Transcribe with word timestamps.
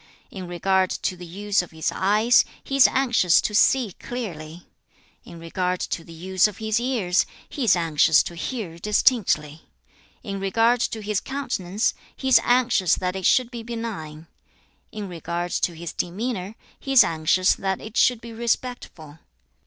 In 0.31 0.47
regard 0.47 0.89
to 0.89 1.15
the 1.15 1.27
use 1.27 1.61
of 1.61 1.69
his 1.69 1.91
eyes, 1.93 2.43
he 2.63 2.75
is 2.75 2.87
anxious 2.87 3.39
to 3.41 3.53
see 3.53 3.91
clearly. 3.99 4.63
In 5.25 5.37
regard 5.39 5.79
to 5.79 6.03
the 6.03 6.11
use 6.11 6.47
of 6.47 6.57
his 6.57 6.79
ears, 6.79 7.27
he 7.47 7.65
is 7.65 7.75
anxious 7.75 8.23
to 8.23 8.33
hear 8.33 8.79
distinctly. 8.79 9.61
In 10.23 10.39
regard 10.39 10.79
to 10.79 11.03
his 11.03 11.21
countenance, 11.21 11.93
he 12.15 12.29
is 12.29 12.39
anxious 12.43 12.95
that 12.95 13.15
it 13.15 13.27
should 13.27 13.51
be 13.51 13.61
benign. 13.61 14.25
In 14.91 15.07
regard 15.07 15.51
to 15.51 15.75
his 15.75 15.93
demeanor, 15.93 16.55
he 16.79 16.93
is 16.93 17.03
anxious 17.03 17.53
that 17.53 17.79
it 17.79 17.95
should 17.95 18.21
be 18.21 18.33
respectful. 18.33 19.19